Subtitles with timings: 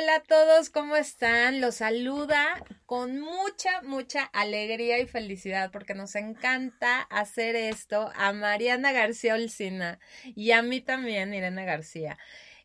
[0.00, 1.60] Hola a todos, ¿cómo están?
[1.60, 8.92] Los saluda con mucha, mucha alegría y felicidad porque nos encanta hacer esto a Mariana
[8.92, 12.16] García Olcina y a mí también, Irene García,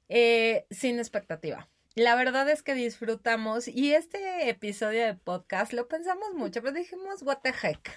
[0.07, 1.67] eh, sin expectativa.
[1.96, 7.22] La verdad es que disfrutamos y este episodio de podcast lo pensamos mucho, pero dijimos,
[7.22, 7.92] what the heck.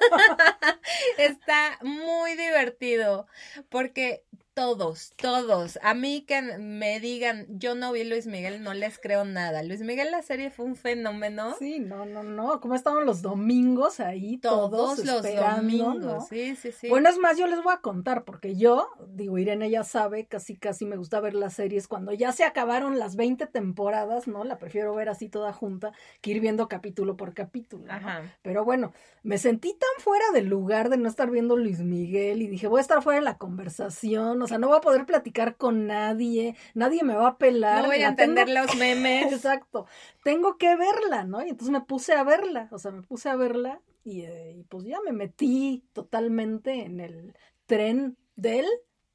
[1.16, 3.28] Está muy divertido
[3.68, 4.24] porque
[4.60, 5.78] todos, todos.
[5.82, 9.62] A mí que me digan, yo no vi Luis Miguel, no les creo nada.
[9.62, 11.54] Luis Miguel, la serie fue un fenómeno.
[11.58, 12.60] Sí, no, no, no.
[12.60, 14.36] ¿Cómo estaban los domingos ahí?
[14.36, 16.28] Todos, los domingos.
[16.28, 16.90] Sí, sí, sí.
[16.90, 20.58] Bueno, es más, yo les voy a contar, porque yo, digo, Irene ya sabe, casi,
[20.58, 24.44] casi me gusta ver las series cuando ya se acabaron las 20 temporadas, ¿no?
[24.44, 27.90] La prefiero ver así toda junta que ir viendo capítulo por capítulo.
[27.90, 28.24] Ajá.
[28.42, 28.92] Pero bueno,
[29.22, 32.80] me sentí tan fuera del lugar de no estar viendo Luis Miguel y dije, voy
[32.80, 36.56] a estar fuera de la conversación, o sea, no voy a poder platicar con nadie,
[36.74, 37.82] nadie me va a pelar.
[37.82, 39.32] No voy a entender los memes.
[39.32, 39.86] Exacto,
[40.22, 41.44] tengo que verla, ¿no?
[41.44, 44.64] Y entonces me puse a verla, o sea, me puse a verla y, eh, y
[44.64, 48.66] pues ya me metí totalmente en el tren del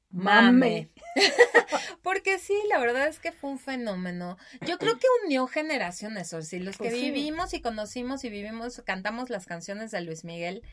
[0.10, 0.92] mame.
[2.02, 4.38] Porque sí, la verdad es que fue un fenómeno.
[4.66, 8.82] Yo creo que unió generaciones, o sí, los que pues vivimos y conocimos y vivimos,
[8.86, 10.64] cantamos las canciones de Luis Miguel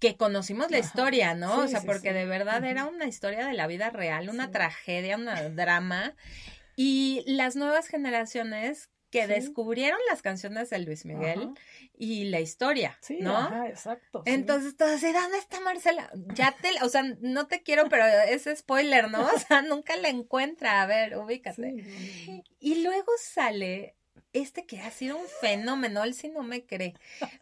[0.00, 1.60] que conocimos la historia, ¿no?
[1.60, 5.26] o sea, porque de verdad era una historia de la vida real, una tragedia, un
[5.56, 6.14] drama.
[6.76, 11.50] Y las nuevas generaciones que descubrieron las canciones de Luis Miguel
[11.96, 13.36] y la historia, ¿no?
[13.36, 14.24] Ajá, exacto.
[14.26, 16.10] Entonces todos así, ¿dónde está Marcela?
[16.34, 19.24] Ya te, o sea, no te quiero, pero es spoiler, ¿no?
[19.34, 21.76] O sea, nunca la encuentra, a ver, ubícate.
[22.58, 23.94] Y luego sale
[24.34, 26.94] este que ha sido un fenómeno, él sí no me cree,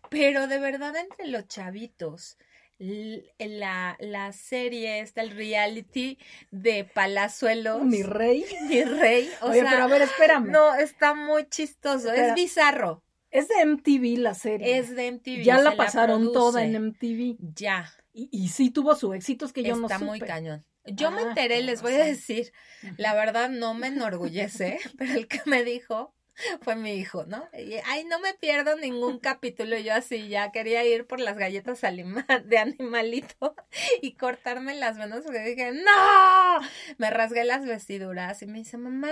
[0.08, 2.38] pero de verdad entre los chavitos,
[2.78, 6.18] la, la serie está el reality
[6.50, 7.84] de Palazuelos.
[7.84, 8.44] Mi rey.
[8.68, 9.30] Mi rey.
[9.40, 10.50] O Oye, pero a ver, espérame.
[10.50, 13.02] No, está muy chistoso, es bizarro.
[13.30, 14.78] Es de MTV la serie.
[14.78, 15.42] Es de MTV.
[15.42, 17.36] Ya la pasaron toda en MTV.
[17.54, 17.90] Ya.
[18.12, 20.66] Y, y, sí tuvo su éxito, es que yo no Está muy cañón.
[20.84, 22.52] Yo me ah, enteré, les voy a decir,
[22.98, 26.12] la verdad no me enorgullece, pero el que me dijo
[26.62, 27.48] fue mi hijo, ¿no?
[27.52, 29.78] Y, ay, no me pierdo ningún capítulo.
[29.78, 31.80] Yo así ya quería ir por las galletas
[32.44, 33.54] de animalito
[34.02, 36.60] y cortarme las manos porque dije, ¡No!
[36.98, 39.10] Me rasgué las vestiduras y me dice, mamá,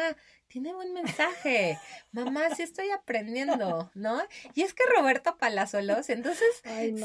[0.51, 1.79] tiene buen mensaje.
[2.11, 4.21] Mamá, sí estoy aprendiendo, ¿no?
[4.55, 6.63] Y es que Roberto Palazuelos, entonces,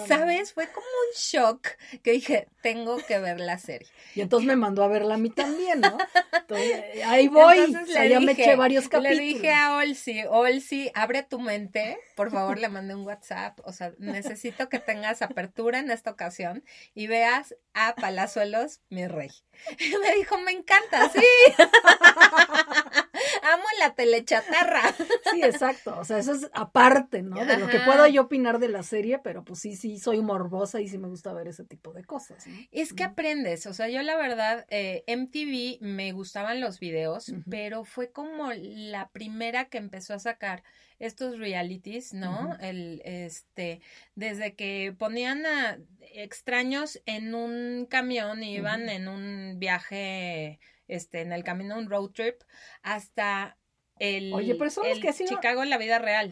[0.08, 0.52] ¿sabes?
[0.52, 1.68] Fue como un shock
[2.02, 3.88] que dije, tengo que ver la serie.
[4.16, 5.96] Y entonces me mandó a verla a mí también, ¿no?
[7.06, 7.60] ahí voy.
[7.60, 9.18] o sea, ya me eché varios capítulos.
[9.18, 13.60] Le dije a Olsi, Olsi, abre tu mente, por favor, le mandé un WhatsApp.
[13.64, 16.64] O sea, necesito que tengas apertura en esta ocasión
[16.96, 19.30] y veas a Palazuelos, mi rey.
[19.80, 21.22] Y me dijo, me encanta, sí.
[23.54, 24.82] Amo la telechatarra.
[25.32, 25.98] Sí, exacto.
[26.00, 27.44] O sea, eso es aparte, ¿no?
[27.46, 30.80] De lo que puedo yo opinar de la serie, pero pues sí, sí, soy morbosa
[30.82, 32.46] y sí me gusta ver ese tipo de cosas.
[32.72, 33.66] Es que aprendes.
[33.66, 39.10] O sea, yo la verdad, eh, MTV me gustaban los videos, pero fue como la
[39.10, 40.64] primera que empezó a sacar
[41.00, 42.56] estos realities, ¿no?
[42.62, 43.82] El, este,
[44.16, 45.78] desde que ponían a
[46.14, 52.10] extraños en un camión y iban en un viaje este, en el camino, un road
[52.12, 52.42] trip,
[52.82, 53.58] hasta
[53.98, 56.32] el, Oye, pero son que Chicago en la vida real.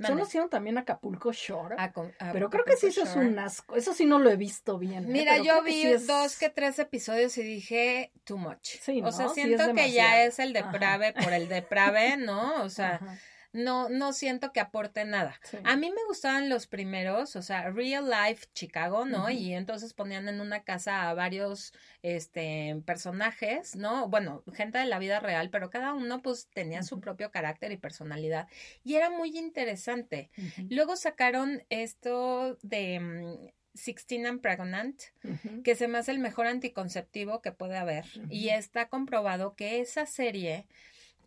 [0.00, 1.76] Solo hicieron también Acapulco Shore.
[2.32, 3.76] pero creo que sí eso es un asco.
[3.76, 5.04] Eso sí no lo he visto bien.
[5.04, 5.08] ¿eh?
[5.08, 8.76] Mira, yo vi dos que tres episodios y dije too much.
[9.04, 12.62] O sea, siento que ya es el deprave por el deprave, ¿no?
[12.62, 13.00] O sea,
[13.52, 15.38] no, no siento que aporte nada.
[15.64, 19.30] A mí me gustaban los primeros, o sea, Real Life Chicago, ¿no?
[19.30, 24.08] Y entonces ponían en una casa a varios este personajes, ¿no?
[24.08, 27.76] Bueno, gente de la vida real, pero cada uno pues tenía su propio carácter y
[27.76, 28.48] personalidad
[28.84, 30.30] y era muy interesante.
[30.70, 35.00] Luego sacaron esto de mm, Sixteen and Pregnant,
[35.64, 38.04] que se me hace el mejor anticonceptivo que puede haber.
[38.28, 40.66] Y está comprobado que esa serie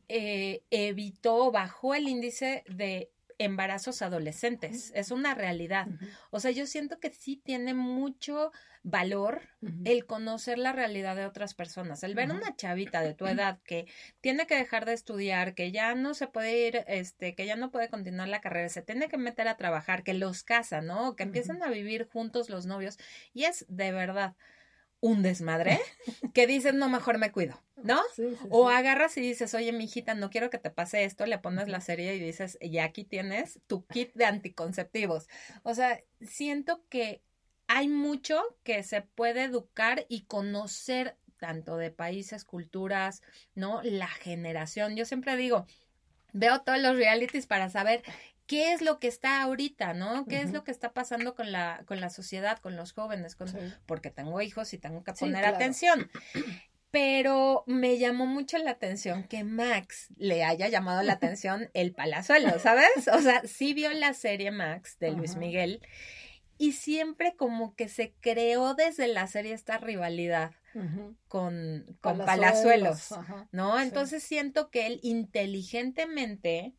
[0.09, 4.91] eh, evitó, bajó el índice de embarazos adolescentes.
[4.95, 5.87] Es una realidad.
[6.31, 8.51] O sea, yo siento que sí tiene mucho
[8.83, 9.41] valor
[9.83, 12.03] el conocer la realidad de otras personas.
[12.03, 13.87] El ver una chavita de tu edad que
[14.21, 17.71] tiene que dejar de estudiar, que ya no se puede ir, este, que ya no
[17.71, 21.15] puede continuar la carrera, se tiene que meter a trabajar, que los casa, ¿no?
[21.15, 22.97] Que empiezan a vivir juntos los novios.
[23.33, 24.35] Y es de verdad
[24.99, 25.79] un desmadre
[26.33, 28.01] que dices, no, mejor me cuido, ¿no?
[28.49, 31.67] o agarras y dices, oye, mi hijita, no quiero que te pase esto, le pones
[31.67, 35.27] la serie y dices, y aquí tienes tu kit de anticonceptivos.
[35.63, 37.21] O sea, siento que
[37.67, 43.21] hay mucho que se puede educar y conocer tanto de países, culturas,
[43.53, 43.81] ¿no?
[43.83, 44.95] La generación.
[44.95, 45.67] Yo siempre digo,
[46.33, 48.03] veo todos los realities para saber
[48.47, 50.25] qué es lo que está ahorita, ¿no?
[50.25, 53.35] ¿Qué es lo que está pasando con la, con la sociedad, con los jóvenes?
[53.35, 53.47] Con,
[53.85, 56.09] Porque tengo hijos y tengo que poner atención.
[56.95, 62.57] Pero me llamó mucho la atención que Max le haya llamado la atención el palazuelo,
[62.57, 63.09] ¿sabes?
[63.11, 65.81] O sea, sí vio la serie Max de Luis Miguel
[66.57, 70.53] y siempre como que se creó desde la serie esta rivalidad
[71.27, 73.09] con, con Palazuelos,
[73.51, 73.77] ¿no?
[73.77, 76.75] Entonces siento que él inteligentemente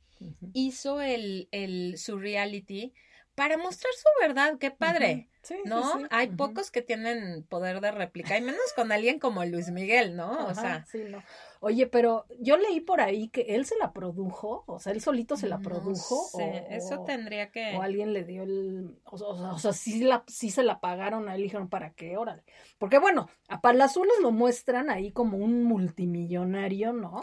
[0.54, 2.94] hizo el, el, su reality
[3.34, 5.28] para mostrar su verdad, qué padre,
[5.64, 5.82] ¿no?
[6.10, 10.46] Hay pocos que tienen poder de réplica, y menos con alguien como Luis Miguel, ¿no?
[10.46, 11.22] o sea, no.
[11.60, 15.36] Oye, pero yo leí por ahí que él se la produjo, o sea, él solito
[15.36, 16.28] se la produjo.
[16.32, 16.40] o,
[16.70, 17.76] eso tendría que.
[17.76, 18.98] O alguien le dio el.
[19.04, 22.16] O, sea, o sea sí, la, sí se la pagaron a él, dijeron, ¿para qué?
[22.16, 22.44] Órale.
[22.78, 27.22] Porque bueno, a Palazuelos lo muestran ahí como un multimillonario, ¿no?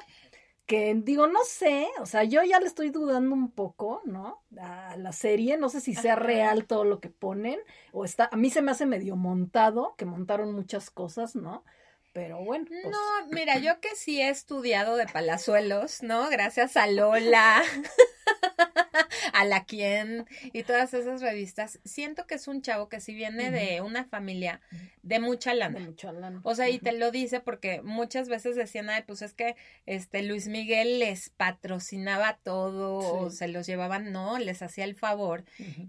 [0.65, 4.43] Que digo, no sé, o sea, yo ya le estoy dudando un poco, ¿no?
[4.59, 7.59] A la serie, no sé si sea real todo lo que ponen,
[7.91, 11.63] o está, a mí se me hace medio montado, que montaron muchas cosas, ¿no?
[12.13, 12.65] Pero bueno.
[12.67, 12.85] Pues.
[12.85, 16.29] No, mira, yo que sí he estudiado de palazuelos, ¿no?
[16.29, 17.63] Gracias a Lola,
[19.43, 23.51] a la quien y todas esas revistas, siento que es un chavo que si viene
[23.51, 24.61] de una familia
[25.01, 25.79] de mucha lana.
[25.79, 26.39] De mucha lana.
[26.43, 30.23] O sea, y te lo dice porque muchas veces decían, ay, pues es que este
[30.23, 35.43] Luis Miguel les patrocinaba todo, o se los llevaban, no, les hacía el favor.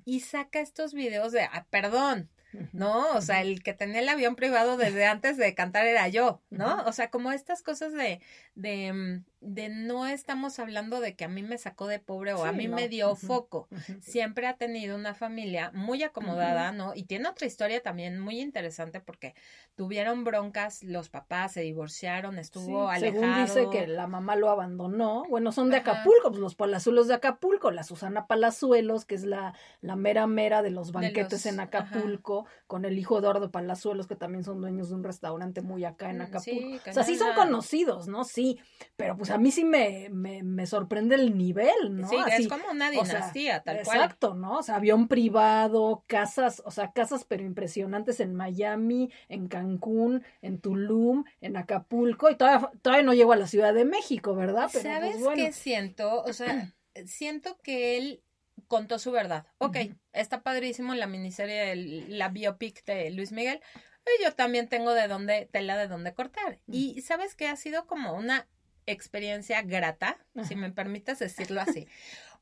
[0.05, 2.29] Y saca estos videos de, ah, perdón,
[2.73, 3.13] ¿no?
[3.13, 6.83] O sea, el que tenía el avión privado desde antes de cantar era yo, ¿no?
[6.87, 8.21] O sea, como estas cosas de,
[8.55, 12.45] de, mm, de no estamos hablando de que a mí me sacó de pobre o
[12.45, 13.69] a mí me dio foco.
[14.01, 16.93] Siempre ha tenido una familia muy acomodada, ¿no?
[16.95, 19.35] Y tiene otra historia también muy interesante porque
[19.75, 23.23] tuvieron broncas, los papás se divorciaron, estuvo alejado.
[23.23, 25.25] Según dice que la mamá lo abandonó.
[25.29, 29.55] Bueno, son de Acapulco, pues los palazuelos de Acapulco, la Susana Palazuelos, que es la,
[29.81, 34.45] la mera mera de los banquetes en Acapulco, con el hijo Eduardo Palazuelos, que también
[34.45, 36.91] son dueños de un restaurante muy acá en mm, Acapulco.
[36.91, 38.25] o sea, sí son conocidos, ¿no?
[38.25, 38.59] Sí,
[38.97, 42.09] pero pues a mí sí me, me, sorprende el nivel, ¿no?
[42.09, 43.99] Sí, es como una dinastía, tal cual.
[43.99, 44.59] Exacto, ¿no?
[44.59, 50.61] O sea, avión privado, casas, o sea, casas pero impresionantes en Miami, en Cancún, en
[50.61, 54.69] Tulum, en Acapulco, y todavía, todavía no llego a la Ciudad de México, ¿verdad?
[54.73, 56.23] Pero, pues, ¿Sabes qué siento?
[56.23, 56.73] O sea,
[57.07, 58.24] siento que él
[58.67, 59.47] contó su verdad.
[59.59, 59.77] Ok,
[60.13, 61.77] está padrísimo la miniserie,
[62.09, 63.61] la biopic de Luis Miguel.
[64.07, 66.61] Y yo también tengo de dónde, tela de dónde cortar.
[66.67, 68.47] Y sabes que ha sido como una
[68.87, 71.89] experiencia grata, si me permites decirlo así.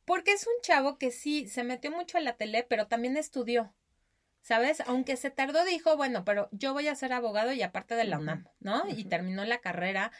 [0.04, 3.72] Porque es un chavo que sí se metió mucho a la tele, pero también estudió.
[4.40, 4.82] ¿Sabes?
[4.86, 8.18] Aunque se tardó, dijo, bueno, pero yo voy a ser abogado y aparte de la
[8.18, 8.82] UNAM, ¿no?
[8.88, 10.10] Y terminó la carrera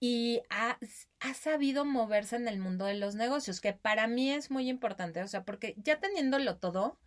[0.00, 0.78] y ha,
[1.20, 5.22] ha, sabido moverse en el mundo de los negocios, que para mí es muy importante,
[5.22, 6.98] o sea, porque ya teniéndolo todo,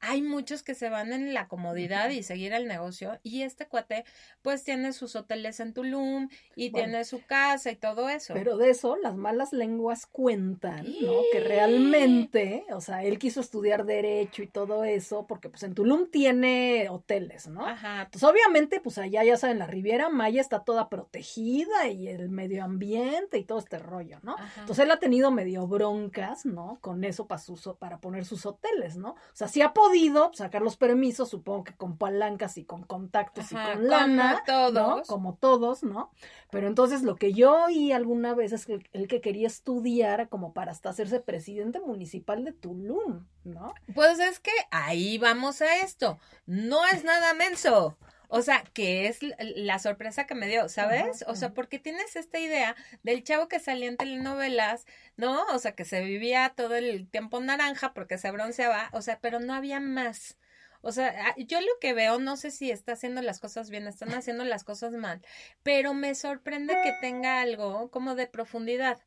[0.00, 4.04] hay muchos que se van en la comodidad y seguir el negocio y este cuate
[4.42, 8.34] pues tiene sus hoteles en Tulum y tiene su casa y todo eso.
[8.34, 11.12] Pero de eso las malas lenguas cuentan, ¿no?
[11.32, 16.10] Que realmente, o sea, él quiso estudiar derecho y todo eso porque pues en Tulum
[16.10, 17.66] tiene hoteles, ¿no?
[17.66, 18.08] Ajá.
[18.10, 22.64] Pues obviamente pues allá ya saben, la Riviera Maya está toda protegida y el medio
[22.64, 24.36] ambiente y todo este rollo, ¿no?
[24.58, 26.78] Entonces él ha tenido medio broncas, ¿no?
[26.80, 27.42] Con eso para,
[27.78, 29.10] para poner sus hoteles, ¿no?
[29.10, 29.83] O sea, sí ha podido
[30.32, 35.08] sacar los permisos, supongo que con palancas y con contactos y con lana, como todos.
[35.08, 36.10] Como todos, ¿no?
[36.50, 40.52] Pero entonces lo que yo oí alguna vez es que el que quería estudiar como
[40.52, 43.74] para hasta hacerse presidente municipal de Tulum, ¿no?
[43.94, 46.18] Pues es que ahí vamos a esto.
[46.46, 47.96] No es nada menso.
[48.36, 51.24] O sea, que es la sorpresa que me dio, ¿sabes?
[51.28, 52.74] o sea, porque tienes esta idea
[53.04, 54.86] del chavo que salía en telenovelas,
[55.16, 55.44] ¿no?
[55.52, 59.38] O sea, que se vivía todo el tiempo naranja porque se bronceaba, o sea, pero
[59.38, 60.36] no había más.
[60.80, 63.86] O sea, ah, yo lo que veo, no sé si está haciendo las cosas bien,
[63.86, 65.24] están haciendo las cosas mal,
[65.62, 68.98] pero me sorprende que tenga algo como de profundidad.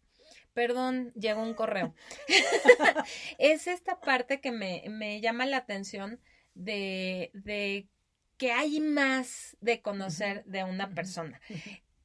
[0.54, 1.94] Perdón, llegó un correo.
[3.40, 6.22] es esta parte que me, me llama la atención
[6.54, 7.90] de, de
[8.38, 11.42] que hay más de conocer de una persona.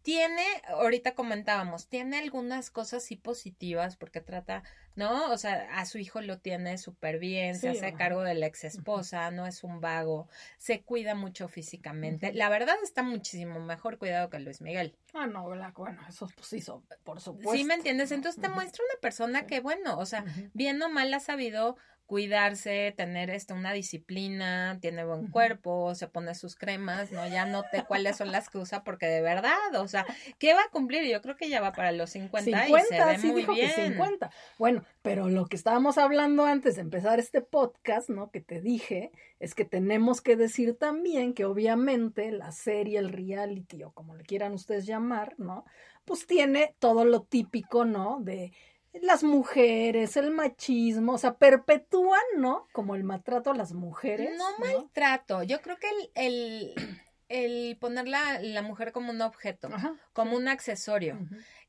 [0.02, 4.64] Tiene, ahorita comentábamos, tiene algunas cosas sí positivas porque trata,
[4.96, 5.30] ¿no?
[5.30, 8.64] O sea, a su hijo lo tiene súper bien, se hace cargo de la ex
[8.64, 10.26] esposa, no es un vago,
[10.58, 12.32] se cuida mucho físicamente.
[12.32, 14.96] La verdad está muchísimo mejor cuidado que Luis Miguel.
[15.14, 16.60] Ah, no, bueno, eso pues sí,
[17.04, 17.52] por supuesto.
[17.52, 18.10] Sí, ¿me entiendes?
[18.10, 21.76] Entonces te muestra una persona que, bueno, o sea, bien o mal ha sabido
[22.12, 27.26] cuidarse, tener este, una disciplina, tiene buen cuerpo, se pone sus cremas, ¿no?
[27.26, 30.04] Ya noté cuáles son las que usa porque de verdad, o sea,
[30.38, 31.10] ¿qué va a cumplir?
[31.10, 33.54] Yo creo que ya va para los 50, 50 y se ve sí muy dijo
[33.54, 33.70] bien.
[33.74, 34.30] Que 50.
[34.58, 38.30] Bueno, pero lo que estábamos hablando antes de empezar este podcast, ¿no?
[38.30, 43.84] Que te dije, es que tenemos que decir también que obviamente la serie, el reality
[43.84, 45.64] o como le quieran ustedes llamar, ¿no?
[46.04, 48.18] Pues tiene todo lo típico, ¿no?
[48.20, 48.52] De
[49.00, 52.68] las mujeres, el machismo, o sea, perpetúan, ¿no?
[52.72, 54.36] Como el maltrato a las mujeres.
[54.36, 56.74] No, maltrato, yo creo que el, el,
[57.28, 59.68] el poner la, la, mujer como un objeto,
[60.12, 61.18] como un accesorio.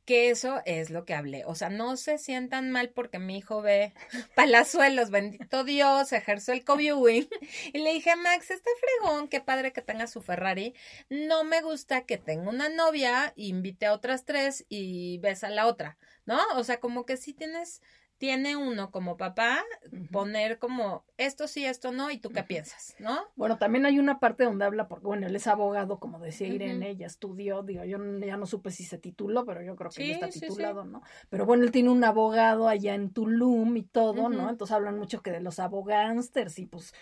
[0.06, 1.46] Que eso es lo que hablé.
[1.46, 3.94] O sea, no se sientan mal porque mi hijo ve
[4.36, 7.28] palazuelos, bendito Dios, ejerció el co-viewing.
[7.74, 10.74] Y le dije, Max, este fregón, qué padre que tenga su Ferrari.
[11.10, 15.68] No me gusta que tenga una novia, invite a otras tres y besa a la
[15.68, 15.98] otra.
[16.26, 16.40] ¿no?
[16.56, 17.82] O sea, como que sí tienes,
[18.24, 19.66] tiene uno como papá
[20.10, 23.20] poner como esto sí, esto no, y tú qué piensas, ¿no?
[23.36, 26.92] Bueno, también hay una parte donde habla, porque bueno, él es abogado, como decía Irene,
[26.92, 30.14] ella estudió, digo, yo ya no supe si se tituló, pero yo creo que ya
[30.14, 31.02] está titulado, ¿no?
[31.30, 34.50] Pero bueno, él tiene un abogado allá en Tulum y todo, ¿no?
[34.50, 36.94] Entonces hablan mucho que de los abogánsters y pues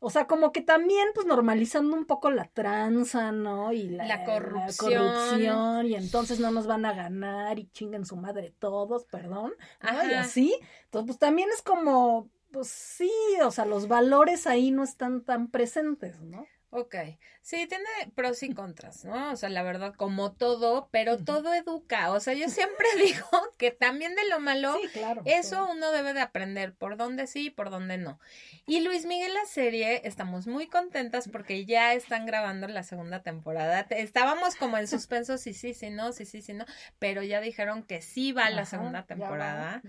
[0.00, 3.72] o sea, como que también, pues, normalizando un poco la tranza, ¿no?
[3.72, 5.86] Y la, corrupción.
[5.86, 9.52] Y entonces no nos van a ganar y chinguen su madre todos, perdón.
[9.82, 10.10] ¿no?
[10.10, 10.58] Y así.
[10.84, 13.10] Entonces, pues también es como, pues sí,
[13.44, 16.46] o sea, los valores ahí no están tan presentes, ¿no?
[16.70, 16.94] Ok,
[17.40, 19.32] sí, tiene pros y contras, ¿no?
[19.32, 22.12] O sea, la verdad, como todo, pero todo educa.
[22.12, 24.76] O sea, yo siempre digo que también de lo malo,
[25.24, 28.20] eso uno debe de aprender por dónde sí y por dónde no.
[28.66, 33.86] Y Luis Miguel, la serie, estamos muy contentas porque ya están grabando la segunda temporada.
[33.88, 36.66] Estábamos como en suspenso, sí, sí, sí, no, sí, sí, sí, no,
[36.98, 39.80] pero ya dijeron que sí va la segunda temporada.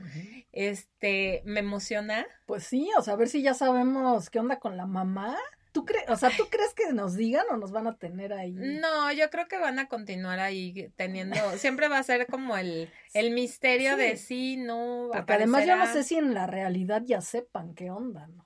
[0.54, 2.26] Este, me emociona.
[2.46, 5.38] Pues sí, o sea, a ver si ya sabemos qué onda con la mamá.
[5.80, 8.52] ¿Tú crees, o sea, ¿tú crees que nos digan o nos van a tener ahí?
[8.52, 12.90] No, yo creo que van a continuar ahí teniendo, siempre va a ser como el,
[13.14, 15.10] el misterio de sí, no.
[15.14, 18.46] Porque además yo no sé si en la realidad ya sepan qué onda, ¿no?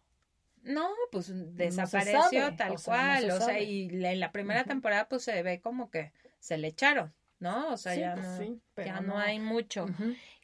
[0.61, 5.59] No, pues desapareció tal cual, o sea, y en la primera temporada pues se ve
[5.59, 7.13] como que se le echaron.
[7.39, 7.73] ¿No?
[7.73, 9.17] O sea, ya, pues no, ya no.
[9.17, 9.85] hay mucho.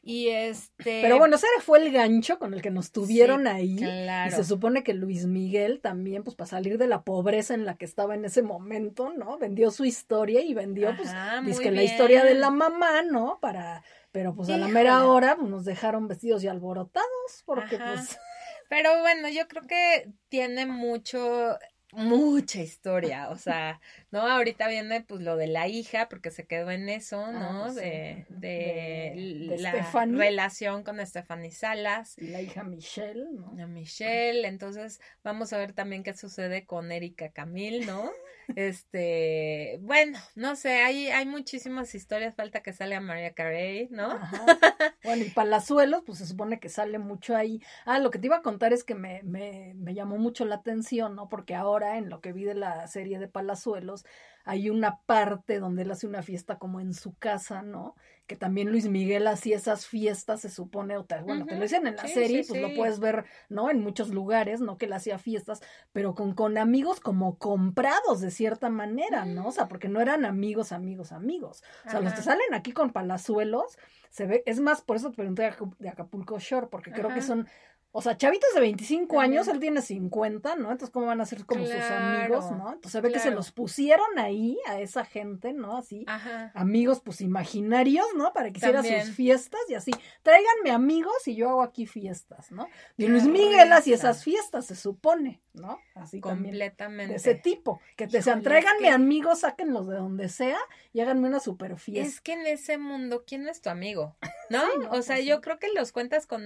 [0.02, 1.00] Y este.
[1.02, 3.76] Pero bueno, ese fue el gancho con el que nos tuvieron ahí.
[3.76, 4.30] Claro.
[4.30, 7.76] Y se supone que Luis Miguel también, pues para salir de la pobreza en la
[7.76, 9.38] que estaba en ese momento, ¿no?
[9.38, 13.38] Vendió su historia y vendió, pues, la historia de la mamá, ¿no?
[13.40, 13.82] Para.
[14.12, 18.18] Pero pues a la mera hora pues, nos dejaron vestidos y alborotados, porque pues.
[18.70, 21.58] Pero bueno, yo creo que tiene mucho
[21.92, 23.80] mucha historia, o sea,
[24.10, 24.20] ¿no?
[24.20, 27.74] Ahorita viene pues lo de la hija, porque se quedó en eso, ah, ¿no?
[27.74, 29.72] de, de, la
[30.06, 32.16] relación con Stephanie Salas.
[32.18, 33.52] Y la hija Michelle, ¿no?
[33.68, 38.10] Michelle, entonces vamos a ver también qué sucede con Erika Camil, ¿no?
[38.56, 44.08] Este, bueno, no sé, hay, hay muchísimas historias, falta que salga María Carey, ¿no?
[45.02, 47.62] Bueno, y Palazuelos, pues se supone que sale mucho ahí.
[47.86, 50.56] Ah, lo que te iba a contar es que me, me, me llamó mucho la
[50.56, 51.28] atención, ¿no?
[51.28, 54.04] Porque ahora en lo que vi de la serie de Palazuelos,
[54.44, 57.94] hay una parte donde él hace una fiesta como en su casa, ¿no?
[58.26, 61.96] Que también Luis Miguel hacía esas fiestas, se supone, o bueno, te lo dicen en
[61.96, 63.70] la serie, pues lo puedes ver, ¿no?
[63.70, 64.78] En muchos lugares, ¿no?
[64.78, 65.60] Que él hacía fiestas,
[65.92, 69.48] pero con, con amigos como comprados de cierta manera, ¿no?
[69.48, 71.62] O sea, porque no eran amigos, amigos, amigos.
[71.86, 73.78] O sea, los que salen aquí con palazuelos,
[74.08, 77.46] se ve, es más, por eso te pregunté de Acapulco Shore, porque creo que son
[77.92, 80.70] o sea, chavitos de 25 años, él tiene 50, ¿no?
[80.70, 82.72] Entonces, ¿cómo van a ser como sus amigos, no?
[82.72, 85.76] Entonces, se ve que se los pusieron ahí a esa gente, ¿no?
[85.76, 86.06] Así,
[86.54, 88.32] amigos, pues, imaginarios, ¿no?
[88.32, 89.90] Para que hiciera sus fiestas y así,
[90.22, 92.68] tráiganme amigos y yo hago aquí fiestas, ¿no?
[92.96, 95.80] Y Luis Miguel hacía esas fiestas, se supone, ¿no?
[95.94, 97.12] Así Completamente.
[97.12, 100.58] de ese tipo, que te sean, tráiganme amigos, sáquenlos de donde sea
[100.92, 102.08] y háganme una super fiesta.
[102.08, 104.16] Es que en ese mundo, ¿quién es tu amigo?
[104.50, 104.62] ¿No?
[104.90, 106.42] o sea, pues yo creo que los cuentas con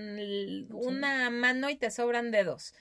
[0.70, 2.74] una mano y te sobran dedos.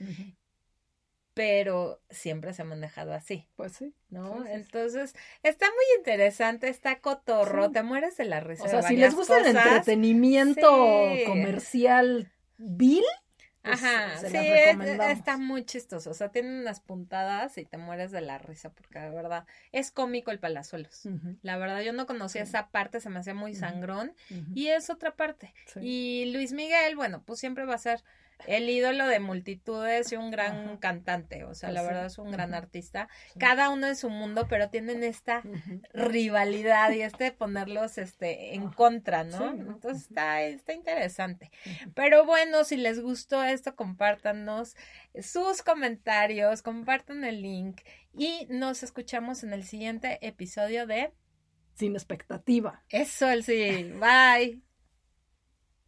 [1.34, 3.48] Pero siempre se han manejado así.
[3.56, 3.92] Pues sí.
[4.08, 4.46] ¿No?
[4.46, 8.64] Entonces, está muy interesante, está cotorro, te mueres de la risa.
[8.64, 10.70] O sea, si les gusta el entretenimiento
[11.26, 13.04] comercial vil,
[13.64, 16.10] pues, Ajá, sí, está muy chistoso.
[16.10, 19.90] O sea, tiene unas puntadas y te mueres de la risa porque de verdad es
[19.90, 21.08] cómico el Palazuelos.
[21.42, 24.14] La verdad, yo no conocía esa parte, se me hacía muy sangrón
[24.54, 25.54] y es otra parte.
[25.80, 28.04] Y Luis Miguel, bueno, pues siempre va a ser
[28.46, 32.54] el ídolo de multitudes y un gran cantante, o sea, la verdad es un gran
[32.54, 33.08] artista.
[33.38, 35.42] Cada uno en su mundo, pero tienen esta
[35.92, 39.50] rivalidad y este ponerlos este en contra, ¿no?
[39.50, 41.50] Entonces está, está interesante.
[41.94, 44.76] Pero bueno, si les gustó esto, compártanos
[45.20, 47.80] sus comentarios, compartan el link
[48.12, 51.12] y nos escuchamos en el siguiente episodio de
[51.74, 52.82] Sin expectativa.
[52.88, 53.92] Eso, el sí.
[53.98, 54.73] Bye.